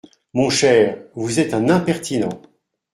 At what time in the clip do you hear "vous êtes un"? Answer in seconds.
1.13-1.69